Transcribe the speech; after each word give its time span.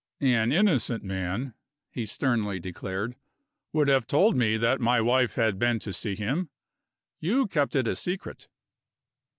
"An 0.19 0.51
innocent 0.51 1.03
man," 1.03 1.53
he 1.91 2.05
sternly 2.05 2.59
declared, 2.59 3.15
"would 3.71 3.87
have 3.87 4.07
told 4.07 4.35
me 4.35 4.57
that 4.57 4.81
my 4.81 4.99
wife 4.99 5.35
had 5.35 5.59
been 5.59 5.77
to 5.77 5.93
see 5.93 6.15
him 6.15 6.49
you 7.19 7.45
kept 7.45 7.75
it 7.75 7.87
a 7.87 7.95
secret. 7.95 8.47